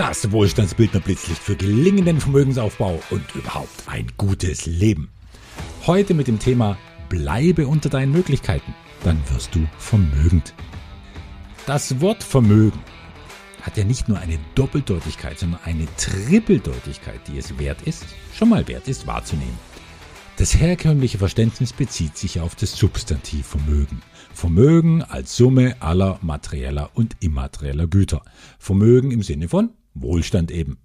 [0.00, 5.10] Das Wohlstandsbildner Blitzlicht für gelingenden Vermögensaufbau und überhaupt ein gutes Leben.
[5.86, 6.78] Heute mit dem Thema
[7.10, 8.74] Bleibe unter deinen Möglichkeiten,
[9.04, 10.54] dann wirst du vermögend.
[11.66, 12.78] Das Wort Vermögen
[13.60, 18.66] hat ja nicht nur eine Doppeldeutigkeit, sondern eine Trippeldeutigkeit, die es wert ist, schon mal
[18.68, 19.58] wert ist wahrzunehmen.
[20.38, 24.00] Das herkömmliche Verständnis bezieht sich auf das Substantiv Vermögen.
[24.32, 28.22] Vermögen als Summe aller materieller und immaterieller Güter.
[28.58, 30.78] Vermögen im Sinne von Wohlstand eben.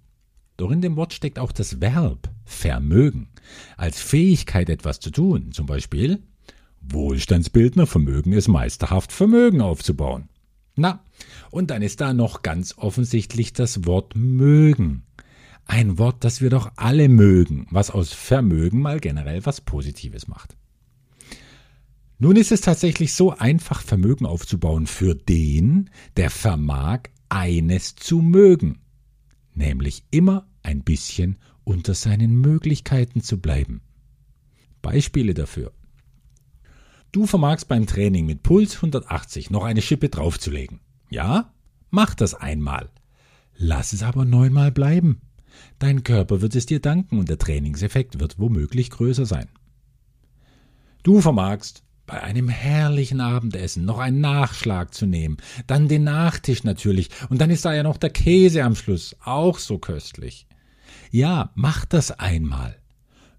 [0.56, 3.28] Doch in dem Wort steckt auch das Verb Vermögen
[3.76, 5.52] als Fähigkeit etwas zu tun.
[5.52, 6.22] Zum Beispiel
[6.80, 10.28] Wohlstandsbildner Vermögen es meisterhaft Vermögen aufzubauen.
[10.76, 11.04] Na,
[11.50, 15.04] und dann ist da noch ganz offensichtlich das Wort mögen.
[15.64, 20.56] Ein Wort, das wir doch alle mögen, was aus Vermögen mal generell was Positives macht.
[22.18, 28.78] Nun ist es tatsächlich so einfach, Vermögen aufzubauen für den, der vermag, eines zu mögen,
[29.56, 33.82] nämlich immer ein bisschen unter seinen Möglichkeiten zu bleiben.
[34.82, 35.72] Beispiele dafür.
[37.12, 40.80] Du vermagst beim Training mit Puls 180 noch eine Schippe draufzulegen.
[41.08, 41.54] Ja?
[41.90, 42.90] Mach das einmal.
[43.56, 45.22] Lass es aber neunmal bleiben.
[45.78, 49.48] Dein Körper wird es dir danken und der Trainingseffekt wird womöglich größer sein.
[51.02, 57.10] Du vermagst bei einem herrlichen Abendessen noch einen Nachschlag zu nehmen, dann den Nachtisch natürlich,
[57.28, 60.46] und dann ist da ja noch der Käse am Schluss, auch so köstlich.
[61.10, 62.76] Ja, mach das einmal.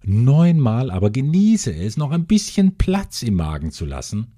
[0.02, 4.34] Neunmal aber genieße es, noch ein bisschen Platz im Magen zu lassen,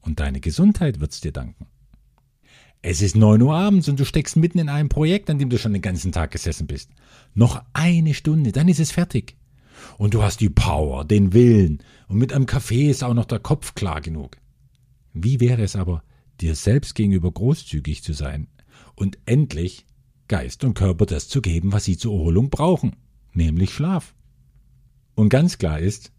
[0.00, 1.66] und deine Gesundheit wird's dir danken.
[2.86, 5.56] Es ist neun Uhr abends und du steckst mitten in einem Projekt, an dem du
[5.56, 6.90] schon den ganzen Tag gesessen bist.
[7.32, 9.36] Noch eine Stunde, dann ist es fertig.
[9.98, 13.38] Und du hast die Power, den Willen, und mit einem Kaffee ist auch noch der
[13.38, 14.36] Kopf klar genug.
[15.12, 16.02] Wie wäre es aber,
[16.40, 18.48] dir selbst gegenüber großzügig zu sein
[18.94, 19.86] und endlich
[20.28, 22.96] Geist und Körper das zu geben, was sie zur Erholung brauchen,
[23.32, 24.14] nämlich Schlaf.
[25.14, 26.12] Und ganz klar ist,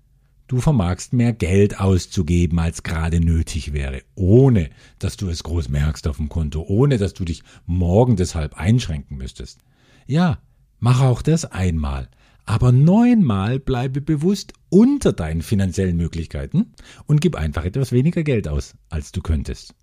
[0.48, 6.08] Du vermagst mehr Geld auszugeben, als gerade nötig wäre, ohne dass du es groß merkst
[6.08, 9.62] auf dem Konto, ohne dass du dich morgen deshalb einschränken müsstest.
[10.06, 10.38] Ja,
[10.78, 12.10] mach auch das einmal,
[12.46, 16.74] aber neunmal bleibe bewusst unter deinen finanziellen Möglichkeiten
[17.06, 19.74] und gib einfach etwas weniger Geld aus, als du könntest.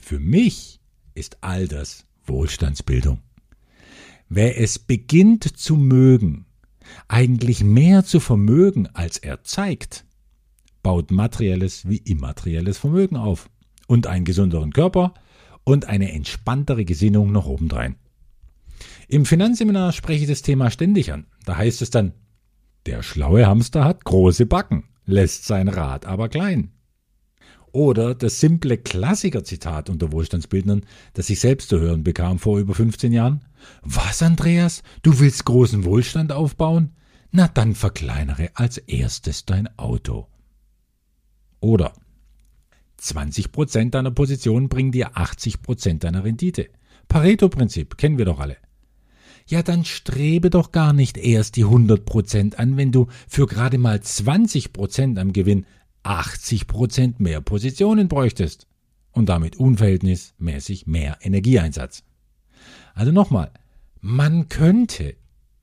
[0.00, 0.80] Für mich
[1.14, 3.20] ist all das Wohlstandsbildung.
[4.28, 6.46] Wer es beginnt zu mögen,
[7.08, 10.04] eigentlich mehr zu vermögen, als er zeigt,
[10.82, 13.50] baut materielles wie immaterielles Vermögen auf
[13.86, 15.14] und einen gesünderen Körper
[15.64, 17.96] und eine entspanntere Gesinnung noch obendrein.
[19.08, 21.26] Im Finanzseminar spreche ich das Thema ständig an.
[21.44, 22.12] Da heißt es dann,
[22.86, 26.72] der schlaue Hamster hat große Backen, lässt sein Rad aber klein.
[27.72, 30.84] Oder das simple Klassiker-Zitat unter Wohlstandsbildnern,
[31.14, 33.44] das ich selbst zu hören bekam vor über 15 Jahren.
[33.82, 34.82] Was, Andreas?
[35.02, 36.92] Du willst großen Wohlstand aufbauen?
[37.30, 40.26] Na dann verkleinere als erstes dein Auto.
[41.60, 41.94] Oder
[43.00, 46.68] 20% deiner Positionen bringen dir 80% deiner Rendite.
[47.08, 48.58] Pareto-Prinzip kennen wir doch alle.
[49.52, 53.98] Ja, dann strebe doch gar nicht erst die 100% an, wenn du für gerade mal
[53.98, 55.66] 20% am Gewinn
[56.04, 58.66] 80 Prozent mehr Positionen bräuchtest
[59.10, 62.02] und damit unverhältnismäßig mehr Energieeinsatz.
[62.94, 63.50] Also nochmal,
[64.00, 65.16] man könnte,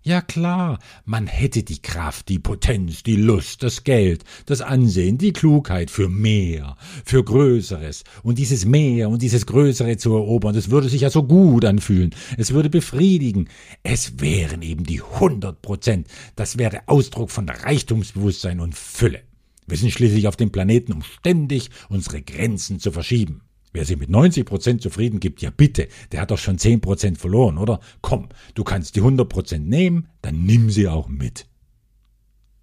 [0.10, 5.34] ja klar, man hätte die Kraft, die Potenz, die Lust, das Geld, das Ansehen, die
[5.34, 6.76] Klugheit für mehr,
[7.06, 8.04] für Größeres.
[8.24, 12.16] Und dieses Mehr und dieses Größere zu erobern, das würde sich ja so gut anfühlen,
[12.38, 13.50] es würde befriedigen,
[13.84, 19.22] es wären eben die 100 Prozent, das wäre Ausdruck von Reichtumsbewusstsein und Fülle.
[19.68, 23.42] Wir sind schließlich auf dem Planeten, um ständig unsere Grenzen zu verschieben.
[23.72, 27.18] Wer sich mit 90 Prozent zufrieden gibt, ja bitte, der hat doch schon 10 Prozent
[27.18, 27.80] verloren, oder?
[28.02, 31.48] Komm, du kannst die 100 Prozent nehmen, dann nimm sie auch mit.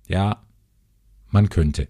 [0.09, 0.45] Ja,
[1.29, 1.89] man könnte.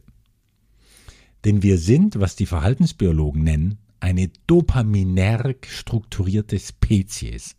[1.45, 7.57] Denn wir sind, was die Verhaltensbiologen nennen, eine dopaminerg strukturierte Spezies.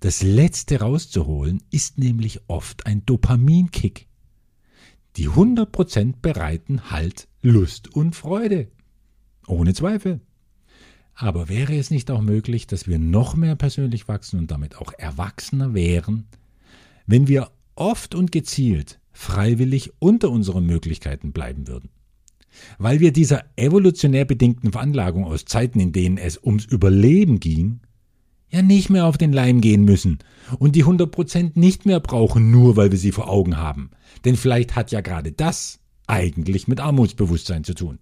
[0.00, 4.08] Das Letzte rauszuholen ist nämlich oft ein Dopaminkick.
[5.16, 8.70] Die 100% bereiten Halt, Lust und Freude.
[9.46, 10.20] Ohne Zweifel.
[11.22, 14.94] Aber wäre es nicht auch möglich, dass wir noch mehr persönlich wachsen und damit auch
[14.96, 16.24] erwachsener wären,
[17.06, 21.90] wenn wir oft und gezielt freiwillig unter unseren Möglichkeiten bleiben würden?
[22.78, 27.80] Weil wir dieser evolutionär bedingten Veranlagung aus Zeiten, in denen es ums Überleben ging,
[28.48, 30.20] ja nicht mehr auf den Leim gehen müssen
[30.58, 33.90] und die 100% nicht mehr brauchen, nur weil wir sie vor Augen haben.
[34.24, 37.98] Denn vielleicht hat ja gerade das eigentlich mit Armutsbewusstsein zu tun.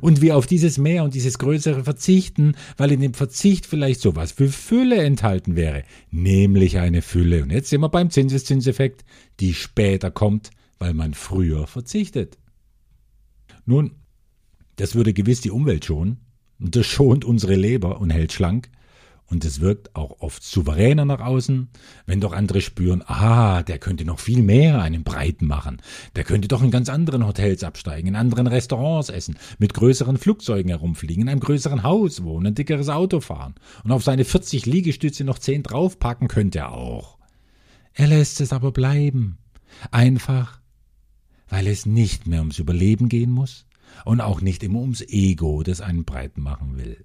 [0.00, 4.38] Und wir auf dieses Mehr und dieses Größere verzichten, weil in dem Verzicht vielleicht sowas
[4.38, 7.42] wie Fülle enthalten wäre, nämlich eine Fülle.
[7.42, 9.04] Und jetzt sind wir beim Zinseszinseffekt,
[9.40, 12.38] die später kommt, weil man früher verzichtet.
[13.66, 13.92] Nun,
[14.76, 16.18] das würde gewiss die Umwelt schonen,
[16.60, 18.70] und das schont unsere Leber und hält schlank,
[19.30, 21.68] und es wirkt auch oft souveräner nach außen,
[22.06, 25.82] wenn doch andere spüren, ah, der könnte noch viel mehr einen Breiten machen.
[26.16, 30.70] Der könnte doch in ganz anderen Hotels absteigen, in anderen Restaurants essen, mit größeren Flugzeugen
[30.70, 33.54] herumfliegen, in einem größeren Haus wohnen, ein dickeres Auto fahren.
[33.84, 37.18] Und auf seine 40 Liegestütze noch 10 draufpacken könnte er auch.
[37.92, 39.38] Er lässt es aber bleiben.
[39.90, 40.60] Einfach,
[41.48, 43.66] weil es nicht mehr ums Überleben gehen muss
[44.06, 47.04] und auch nicht immer ums Ego, das einen breit machen will.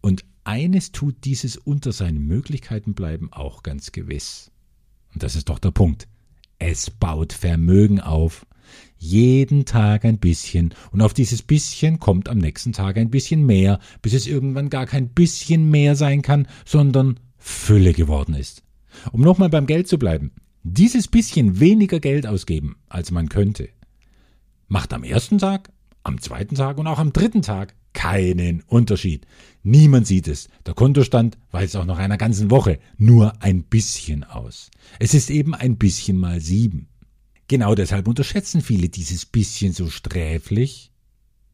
[0.00, 4.50] Und eines tut dieses unter seinen Möglichkeiten bleiben auch ganz gewiss.
[5.12, 6.08] Und das ist doch der Punkt.
[6.58, 8.46] Es baut Vermögen auf.
[8.98, 10.74] Jeden Tag ein bisschen.
[10.92, 14.86] Und auf dieses bisschen kommt am nächsten Tag ein bisschen mehr, bis es irgendwann gar
[14.86, 18.62] kein bisschen mehr sein kann, sondern Fülle geworden ist.
[19.10, 20.32] Um nochmal beim Geld zu bleiben.
[20.62, 23.68] Dieses bisschen weniger Geld ausgeben, als man könnte,
[24.68, 25.72] macht am ersten Tag,
[26.04, 29.26] am zweiten Tag und auch am dritten Tag keinen Unterschied.
[29.62, 30.48] Niemand sieht es.
[30.66, 34.70] Der Kontostand weist auch nach einer ganzen Woche nur ein bisschen aus.
[34.98, 36.88] Es ist eben ein bisschen mal sieben.
[37.48, 40.90] Genau deshalb unterschätzen viele dieses bisschen so sträflich,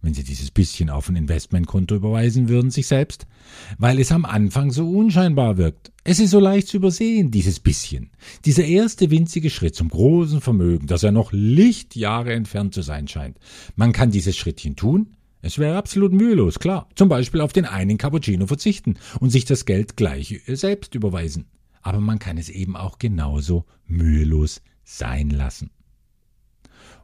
[0.00, 3.26] wenn sie dieses bisschen auf ein Investmentkonto überweisen würden, sich selbst,
[3.78, 5.90] weil es am Anfang so unscheinbar wirkt.
[6.04, 8.10] Es ist so leicht zu übersehen, dieses bisschen.
[8.44, 13.38] Dieser erste winzige Schritt zum großen Vermögen, das ja noch Lichtjahre entfernt zu sein scheint.
[13.74, 16.88] Man kann dieses Schrittchen tun, es wäre absolut mühelos, klar.
[16.94, 21.46] Zum Beispiel auf den einen Cappuccino verzichten und sich das Geld gleich selbst überweisen.
[21.82, 25.70] Aber man kann es eben auch genauso mühelos sein lassen.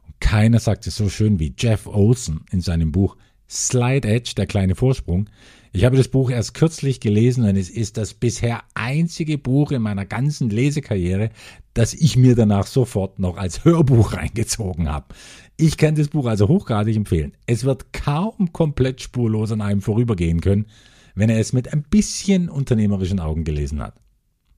[0.05, 3.15] Und keiner sagt es so schön wie Jeff Olson in seinem Buch
[3.49, 5.29] Slide Edge, der kleine Vorsprung.
[5.75, 9.81] Ich habe das Buch erst kürzlich gelesen und es ist das bisher einzige Buch in
[9.81, 11.31] meiner ganzen Lesekarriere,
[11.73, 15.13] das ich mir danach sofort noch als Hörbuch reingezogen habe.
[15.57, 17.33] Ich kann das Buch also hochgradig empfehlen.
[17.45, 20.67] Es wird kaum komplett spurlos an einem vorübergehen können,
[21.13, 23.99] wenn er es mit ein bisschen unternehmerischen Augen gelesen hat.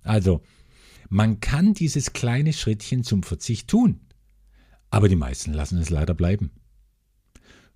[0.04, 0.42] Also,
[1.10, 4.02] man kann dieses kleine Schrittchen zum Verzicht tun,
[4.92, 6.52] aber die meisten lassen es leider bleiben.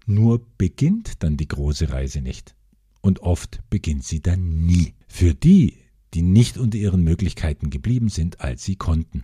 [0.06, 2.54] Nur beginnt dann die große Reise nicht.
[3.02, 4.94] Und oft beginnt sie dann nie.
[5.08, 5.78] Für die,
[6.14, 9.24] die nicht unter ihren Möglichkeiten geblieben sind, als sie konnten.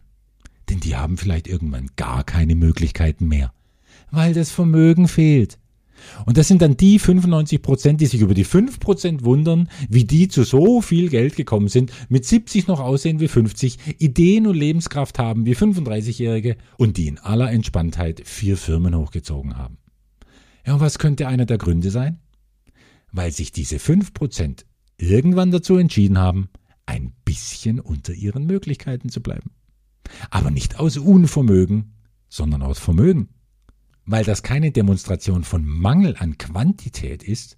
[0.70, 3.54] Denn die haben vielleicht irgendwann gar keine Möglichkeiten mehr,
[4.12, 5.60] weil das Vermögen fehlt.
[6.26, 10.06] Und das sind dann die 95 Prozent, die sich über die 5 Prozent wundern, wie
[10.06, 14.56] die zu so viel Geld gekommen sind, mit 70 noch aussehen wie 50, Ideen und
[14.56, 19.78] Lebenskraft haben wie 35-Jährige und die in aller Entspanntheit vier Firmen hochgezogen haben.
[20.66, 22.20] Ja, und was könnte einer der Gründe sein?
[23.12, 24.66] Weil sich diese 5 Prozent
[24.98, 26.50] irgendwann dazu entschieden haben,
[26.86, 29.52] ein bisschen unter ihren Möglichkeiten zu bleiben.
[30.30, 31.94] Aber nicht aus Unvermögen,
[32.30, 33.30] sondern aus Vermögen.
[34.06, 37.58] Weil das keine Demonstration von Mangel an Quantität ist,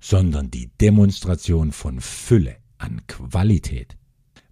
[0.00, 3.96] sondern die Demonstration von Fülle an Qualität.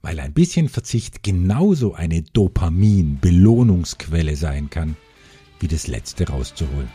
[0.03, 4.97] Weil ein bisschen Verzicht genauso eine Dopamin-Belohnungsquelle sein kann,
[5.61, 6.89] wie das letzte rauszuholen.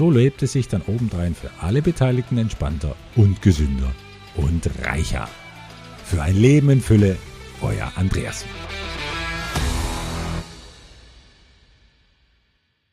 [0.00, 3.92] So lebt es sich dann obendrein für alle Beteiligten entspannter und gesünder
[4.34, 5.28] und reicher.
[6.06, 7.18] Für ein Leben in Fülle,
[7.60, 8.46] euer Andreas.